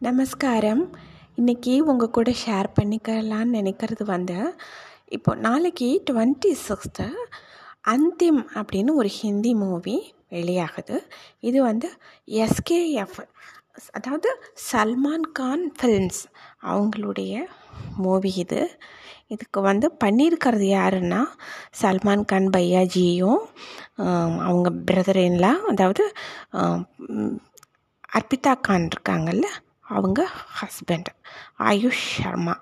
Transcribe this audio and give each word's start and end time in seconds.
நமஸ்காரம். 0.00 0.82
இன்றைக்கி 1.40 1.74
உங்கள் 1.90 2.12
கூட 2.16 2.30
ஷேர் 2.40 2.68
பண்ணிக்கலான்னு 2.78 3.56
நினைக்கிறது 3.58 4.04
வந்து 4.10 4.36
இப்போ 5.16 5.30
நாளைக்கு 5.46 5.88
டுவெண்ட்டி 6.08 6.50
சிக்ஸ்த்து 6.64 7.06
அந்திம் 7.92 8.40
அப்படின்னு 8.56 8.92
ஒரு 9.00 9.10
ஹிந்தி 9.18 9.52
மூவி 9.62 9.96
வெளியாகுது. 10.34 10.96
இது 11.48 11.58
வந்து 11.68 11.88
எஸ்கேஎஃப் 12.44 13.18
அதாவது 13.98 14.28
சல்மான் 14.68 15.26
கான் 15.40 15.66
ஃபில்ம்ஸ் 15.78 16.22
அவங்களுடைய 16.70 17.42
மூவி 18.04 18.32
இது. 18.44 18.62
இதுக்கு 19.34 19.60
வந்து 19.70 19.88
பண்ணியிருக்கிறது 20.04 20.68
யாருன்னா 20.78 21.22
சல்மான் 21.82 22.28
கான் 22.32 22.48
பையாஜியும் 22.56 23.42
அவங்க 24.46 24.70
பிரதரின்லாம் 24.90 25.62
அதாவது 25.74 26.04
அர்பிதா 28.18 28.52
கான் 28.68 28.90
இருக்காங்கல்ல 28.94 29.48
அவங்க 29.94 30.20
ஹஸ்பண்ட் 30.58 31.10
ஆயுஷ் 31.58 32.04
சர்மா. 32.22 32.54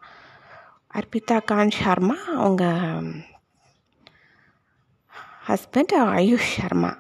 அர்பிதா 0.99 1.37
கான் 1.45 1.71
சர்மா 1.71 2.17
அவங்க 2.37 2.65
ஹஸ்பண்ட் 5.49 5.95
ஆயுஷ் 6.17 6.51
சர்மா. 6.57 6.91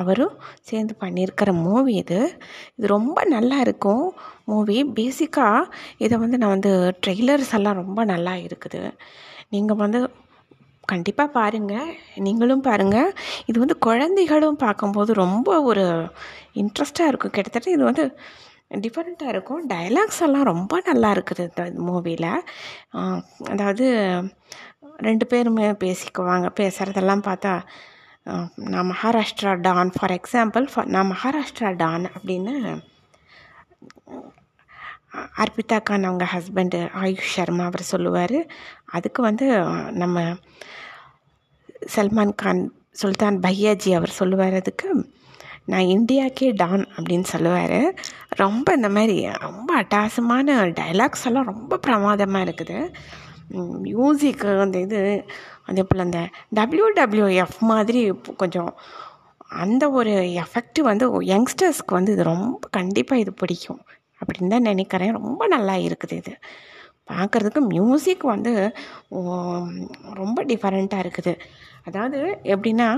அவரும் 0.00 0.34
சேர்ந்து 0.60 0.94
பண்ணியிருக்கிற 1.00 1.52
மூவி 1.52 1.94
இது. 1.94 2.38
இது 2.76 2.86
ரொம்ப 2.86 3.24
நல்லா 3.24 3.56
இருக்கும் 3.56 4.04
மூவி 4.44 4.76
பேசிக்காக 4.98 5.70
இதை 5.96 6.18
வந்து 6.18 6.38
நான் 6.38 6.54
வந்து 6.56 6.72
ட்ரெய்லர்ஸ் 7.06 7.54
எல்லாம் 7.58 7.80
ரொம்ப 7.82 8.04
நல்லா 8.04 8.32
இருக்குது. 8.32 8.82
நீங்கள் 9.54 9.76
வந்து 9.76 10.00
கண்டிப்பாக 10.92 11.30
பாருங்கள் 11.30 11.88
நீங்களும் 12.26 12.66
பாருங்கள் 12.68 13.10
இது 13.46 13.58
வந்து 13.58 13.78
குழந்தைகளும் 13.78 14.60
பார்க்கும்போது 14.64 15.12
ரொம்ப 15.24 15.62
ஒரு 15.62 15.86
இன்ட்ரெஸ்டாக 16.54 17.10
இருக்கும். 17.10 17.34
கிட்டத்தட்ட 17.36 17.70
இது 17.70 17.84
வந்து 17.84 18.04
டிஃப்ரெண்ட்டாக 18.70 19.32
இருக்கும். 19.34 19.62
டைலாக்ஸ் 19.72 20.22
எல்லாம் 20.26 20.48
ரொம்ப 20.52 20.80
நல்லா 20.88 21.10
இருக்குது 21.16 21.44
இந்த 21.50 21.64
மூவியில் 21.86 22.30
அதாவது 23.52 23.86
ரெண்டு 25.06 25.24
பேருமே 25.32 25.68
பேசிக்குவாங்க. 25.84 26.46
பேசுகிறதெல்லாம் 26.60 27.26
பார்த்தா 27.28 27.54
நான் 28.72 28.90
Maharashtra 28.92 29.52
don 29.66 29.92
for 29.96 30.14
example 30.18 30.64
for 30.72 30.92
நான் 30.94 31.10
மகாராஷ்டிரா 31.14 31.70
டான் 31.82 32.06
அப்படின்னு 32.16 32.54
அர்பிதா 35.42 35.76
கான் 35.88 36.06
அவங்க 36.08 36.26
ஹஸ்பண்டு 36.32 36.80
ஆயுஷ் 37.02 37.30
சர்மா 37.34 37.64
அவர் 37.68 37.90
சொல்லுவார். 37.92 38.38
அதுக்கு 38.96 39.20
வந்து 39.28 39.46
நம்ம 40.02 40.26
சல்மான் 41.94 42.34
கான் 42.42 42.62
சுல்தான் 43.00 43.38
பையாஜி 43.46 43.90
அவர் 43.98 44.18
சொல்லுவார் 44.20 44.56
அதுக்கு. 44.60 44.88
நான் 45.72 45.90
இந்தியாக்கே 45.94 46.48
டான் 46.62 46.84
அப்படின்னு 46.96 47.26
சொல்லுவார். 47.32 47.80
ரொம்ப 48.42 48.66
இந்த 48.78 48.88
மாதிரி 48.96 49.16
ரொம்ப 49.46 49.68
அட்டாசமான 49.82 50.56
டைலாக்ஸ் 50.80 51.26
எல்லாம் 51.30 51.50
ரொம்ப 51.52 51.78
பிரமாதமாக 51.86 52.46
இருக்குது. 52.46 52.78
மியூசிக்கு 53.88 54.48
அந்த 54.64 54.78
இது 54.86 55.00
அதே 55.68 55.82
போல் 55.88 56.06
அந்த 56.06 56.20
டபிள்யூடபிள்யூஎஃப் 56.58 57.58
மாதிரி 57.72 58.02
கொஞ்சம் 58.42 58.72
அந்த 59.64 59.84
ஒரு 59.98 60.14
எஃபெக்ட் 60.42 60.80
வந்து 60.90 61.06
யங்ஸ்டர்ஸ்க்கு 61.32 61.96
வந்து 61.98 62.14
இது 62.16 62.24
ரொம்ப 62.32 62.68
கண்டிப்பாக 62.78 63.22
இது 63.24 63.32
பிடிக்கும் 63.42 63.82
அப்படின்னு 64.20 64.54
தான் 64.54 64.68
நினைக்கிறேன். 64.70 65.16
ரொம்ப 65.18 65.42
நல்லா 65.54 65.74
இருக்குது 65.86 66.16
இது. 66.22 66.34
பார்க்குறதுக்கு 67.12 67.60
மியூசிக் 67.74 68.24
வந்து 68.34 68.52
ரொம்ப 70.20 70.38
டிஃப்ரெண்ட்டாக 70.50 71.04
இருக்குது. 71.04 71.34
அதாவது 71.88 72.18
எப்படின்னா 72.54 72.88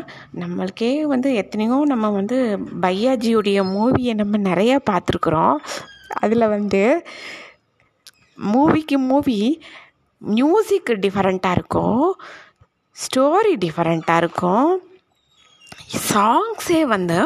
நம்மளுக்கே 0.43 0.93
வந்து 1.15 1.29
எத்தனையோ 1.43 1.77
நம்ம 1.93 2.11
வந்து 2.19 2.39
பையாஜியுடைய 2.85 3.59
மூவியை 3.75 4.15
நம்ம 4.21 4.39
நிறையா 4.51 4.77
பார்த்துருக்குறோம். 4.91 5.57
அதில் 6.25 6.53
வந்து 6.57 6.83
மூவிக்கு 8.55 8.97
மூவி 9.11 9.41
மியூசிக் 10.23 10.91
டிஃப்ரெண்ட்டாக 11.05 11.57
இருக்கும். 11.59 12.07
ஸ்டோரி 12.97 13.53
டிஃப்ரெண்ட்டாக 13.65 14.23
இருக்கும். 14.25 14.71
சாங்ஸே 15.91 16.83
வந்து 16.87 17.19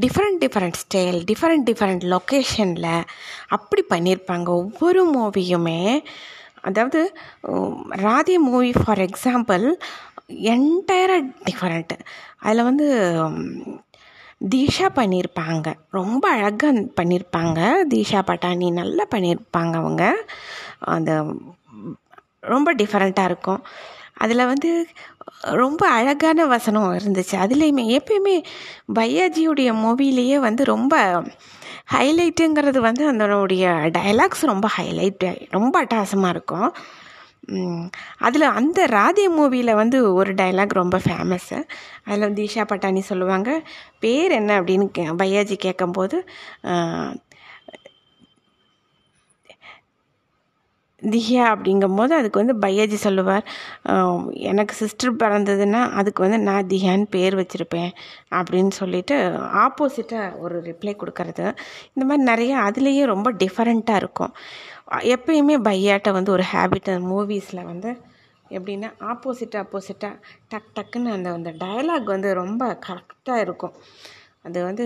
different 0.00 0.40
different 0.40 0.78
style 0.84 1.18
different 1.24 1.66
different 1.70 2.04
லொக்கேஷனில் 2.04 3.04
அப்படி 3.48 3.84
பண்ணியிருப்பாங்க 3.88 4.46
ஒவ்வொரு 4.46 5.02
மூவியுமே 5.14 6.04
அதாவது 6.62 7.00
ராதே 7.88 8.36
மூவி 8.36 8.72
ஃபார் 8.72 8.98
எக்ஸாம்பிள் 8.98 9.76
என்டையராக 10.28 11.30
டிஃப்ரெண்ட்டு 11.44 11.98
அதில் 12.38 12.62
வந்து 12.62 12.86
தீஷா 14.54 14.88
பண்ணியிருப்பாங்க 14.94 15.74
ரொம்ப 15.90 16.28
அழகாக 16.28 16.72
பண்ணியிருப்பாங்க 17.00 17.60
தீஷா 17.94 18.20
பட்டாணி 18.26 18.72
நல்லா 18.72 19.04
பண்ணியிருப்பாங்க 19.10 19.74
அவங்க. 19.74 20.26
அந்த 20.78 21.34
ரொம்ப 22.40 22.74
டிஃப்ரெண்ட்டாக 22.74 23.24
இருக்கும். 23.24 23.62
அதில் 24.18 24.48
வந்து 24.52 24.70
ரொம்ப 25.62 25.82
அழகான 25.88 26.46
வசனம் 26.46 26.96
இருந்துச்சு. 26.98 27.34
அதுலேயுமே 27.44 27.84
எப்பயுமே 27.98 28.36
பையாஜியுடைய 28.98 29.70
மூவிலேயே 29.82 30.38
வந்து 30.46 30.62
ரொம்ப 30.74 30.94
ஹைலைட்டுங்கிறது 31.94 32.78
வந்து 32.78 33.04
அதனுடைய 33.08 33.64
டைலாக்ஸ் 33.96 34.50
ரொம்ப 34.52 34.66
ஹைலைட்டு 34.78 35.30
ரொம்ப 35.50 35.74
அட்டாசமாக 35.84 36.34
இருக்கும். 36.34 36.70
அதில் 38.18 38.46
அந்த 38.58 38.78
ராதே 38.86 39.24
மூவியில் 39.38 39.78
வந்து 39.80 39.98
ஒரு 40.14 40.32
டைலாக் 40.34 40.78
ரொம்ப 40.80 40.96
ஃபேமஸ்ஸு 40.98 41.58
அதில் 42.04 42.34
தீஷா 42.38 42.64
பட்டாணி 42.72 43.02
சொல்லுவாங்க 43.10 43.50
பேர் 43.98 44.30
என்ன? 44.30 44.50
அப்படின்னு 44.60 44.86
கே 44.96 45.04
பையாஜி 45.22 45.56
கேட்கும்போது 45.56 46.18
திஹியா 51.02 51.44
அப்படிங்கும்போது 51.52 52.12
அதுக்கு 52.18 52.40
வந்து 52.44 52.54
பையாஜி 52.66 52.96
சொல்லுவார் 53.04 53.44
எனக்கு 54.50 54.74
சிஸ்டர் 54.74 55.12
பிறந்ததுன்னா 55.16 55.80
அதுக்கு 55.90 56.22
வந்து 56.22 56.38
நான் 56.38 56.66
திஹியான்னு 56.66 57.06
பேர் 57.10 57.36
வச்சுருப்பேன் 57.36 57.90
அப்படின்னு 58.30 58.72
சொல்லிட்டு 58.80 59.16
ஆப்போசிட்டாக 59.64 60.38
ஒரு 60.38 60.56
ரிப்ளை 60.62 60.94
கொடுக்கறது. 61.02 61.46
இந்த 61.94 62.04
மாதிரி 62.08 62.24
நிறைய 62.30 62.56
அதுலேயே 62.68 63.04
ரொம்ப 63.04 63.32
டிஃப்ரெண்ட்டாக 63.32 64.02
இருக்கும். 64.02 64.34
எப்பயுமே 65.14 65.56
பையாட்ட 65.68 66.12
வந்து 66.12 66.32
ஒரு 66.32 66.44
ஹேபிட் 66.52 66.90
மூவிஸில் 67.12 67.68
வந்து 67.70 67.90
எப்படின்னா 68.50 68.90
ஆப்போசிட் 69.12 69.56
ஆப்போசிட்டாக 69.62 70.14
டக் 70.52 70.70
டக்குன்னு 70.76 71.14
அந்த 71.16 71.30
அந்த 71.30 71.50
டயலாக் 71.62 72.14
வந்து 72.14 72.28
ரொம்ப 72.34 72.78
கரெக்டாக 72.86 73.44
இருக்கும். 73.46 73.74
அது 74.42 74.58
வந்து 74.64 74.84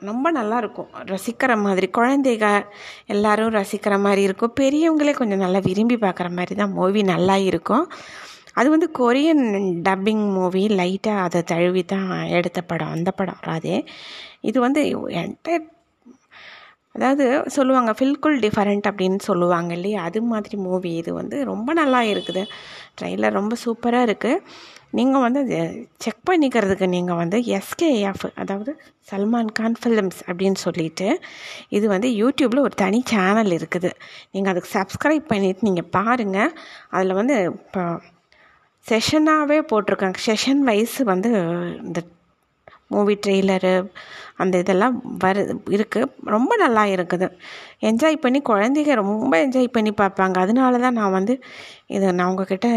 ரொம்ப 0.00 0.32
நல்லாயிருக்கும் 0.32 0.90
ரசிக்கிற 1.12 1.52
மாதிரி 1.62 1.86
குழந்தைக 1.98 2.44
எல்லோரும் 3.06 3.54
ரசிக்கிற 3.54 4.00
மாதிரி 4.00 4.22
இருக்கும். 4.22 4.54
பெரியவங்களே 4.60 5.14
கொஞ்சம் 5.14 5.38
நல்லா 5.38 5.60
விரும்பி 5.62 5.96
பார்க்குற 5.96 6.30
மாதிரி 6.30 6.54
தான் 6.54 6.72
மூவி 6.72 7.02
நல்லா 7.02 7.36
இருக்கும். 7.36 7.90
அது 8.54 8.70
வந்து 8.70 8.88
கொரியன் 8.98 9.44
டப்பிங் 9.88 10.24
மூவி 10.32 10.66
லைட்டாக 10.66 11.24
அதை 11.26 11.42
தழுவி 11.42 11.82
தான் 11.84 12.08
எடுத்த 12.38 12.62
படம். 12.62 12.90
அந்த 12.90 13.10
படம் 13.10 13.42
ராதே 13.46 13.86
இது 14.40 14.60
வந்து 14.60 14.82
என்டையர் 15.22 15.66
அதாவது 16.94 17.24
சொல்லுவாங்க 17.56 17.90
ஃபில்குல் 17.98 18.38
டிஃபரெண்ட் 18.44 18.88
அப்படின்னு 18.90 19.20
சொல்லுவாங்க 19.28 19.70
இல்லையா? 19.78 20.00
அது 20.08 20.20
மாதிரி 20.32 20.56
மூவி 20.66 20.90
இது 21.00 21.10
வந்து 21.20 21.36
ரொம்ப 21.52 21.72
நல்லா 21.80 22.00
இருக்குது. 22.12 22.42
ட்ரெயிலர் 23.00 23.38
ரொம்ப 23.40 23.56
சூப்பராக 23.64 24.08
இருக்குது 24.08 24.42
நீங்கள் 24.98 25.24
வந்து 25.24 25.40
செக் 26.04 26.22
பண்ணிக்கிறதுக்கு 26.28 26.86
நீங்கள் 26.94 27.18
வந்து 27.22 27.38
எஸ்கேஎஃப் 27.56 28.24
அதாவது 28.42 28.72
சல்மான் 29.10 29.50
கான் 29.58 29.76
ஃபிலிம்ஸ் 29.80 30.20
அப்படின்னு 30.28 30.58
சொல்லிட்டு 30.66 31.08
இது 31.76 31.86
வந்து 31.94 32.10
யூடியூப்பில் 32.20 32.64
ஒரு 32.66 32.74
தனி 32.84 33.00
சேனல் 33.12 33.52
இருக்குது. 33.58 33.90
நீங்கள் 34.32 34.52
அதுக்கு 34.52 34.70
சப்ஸ்கிரைப் 34.78 35.26
பண்ணிவிட்டு 35.32 35.68
நீங்கள் 35.68 35.90
பாருங்கள் 35.98 36.54
அதில் 36.96 37.18
வந்து 37.20 37.36
இப்போ 37.64 37.84
செஷனாகவே 38.86 39.58
போட்டிருக்காங்க. 39.72 40.18
செஷன் 40.28 40.62
வைஸ் 40.70 40.98
வந்து 41.12 41.30
இந்த 41.88 42.00
மூவி 42.94 43.14
ட்ரெய்லரு 43.24 43.72
அந்த 44.42 44.54
இதெல்லாம் 44.62 44.94
வரு 45.22 45.42
இருக்குது 45.76 46.10
ரொம்ப 46.34 46.52
நல்லா 46.62 46.82
இருக்குது. 46.94 47.26
என்ஜாய் 47.88 48.16
பண்ணி 48.24 48.40
குழந்தைங்க 48.50 48.94
ரொம்ப 49.02 49.32
என்ஜாய் 49.44 49.68
பண்ணி 49.76 49.92
பார்ப்பாங்க. 50.00 50.36
அதனால 50.44 50.78
தான் 50.84 50.98
நான் 51.00 51.16
வந்து 51.18 51.34
இதை 51.96 52.08
நான் 52.18 52.30
உங்ககிட்ட 52.30 52.68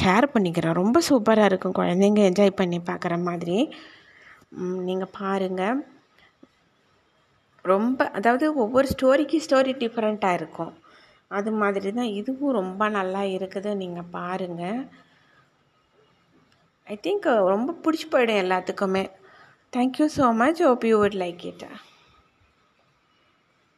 ஷேர் 0.00 0.26
பண்ணிக்கிறேன். 0.34 0.78
ரொம்ப 0.82 1.00
சூப்பராக 1.08 1.50
இருக்கும். 1.50 1.76
குழந்தைங்க 1.80 2.22
என்ஜாய் 2.30 2.58
பண்ணி 2.60 2.80
பார்க்குற 2.90 3.16
மாதிரி. 3.28 3.58
நீங்கள் 4.88 5.14
பாருங்கள் 5.20 5.82
ரொம்ப 7.72 8.00
அதாவது 8.18 8.46
ஒவ்வொரு 8.62 8.86
ஸ்டோரிக்கு 8.94 9.38
ஸ்டோரி 9.46 9.72
டிஃப்ரெண்ட்டாக 9.82 10.38
இருக்கும். 10.40 10.74
அது 11.38 11.50
மாதிரி 11.60 11.88
தான் 11.98 12.12
இதுவும் 12.20 12.56
ரொம்ப 12.60 12.82
நல்லா 12.98 13.22
இருக்குது. 13.36 13.70
நீங்கள் 13.82 14.10
பாருங்கள் 14.16 14.80
ஐ 16.92 16.96
திங்க் 17.04 17.26
ரொம்ப 17.54 17.70
பிடிச்சி 17.84 18.06
போயிடும் 18.10 18.42
எல்லாத்துக்குமே. 18.42 19.04
Thank 19.76 19.98
you 20.00 20.08
so 20.08 20.32
much. 20.32 20.58
Hope 20.58 20.82
you 20.84 20.98
would 20.98 21.14
like 21.14 21.44
it. 21.44 21.62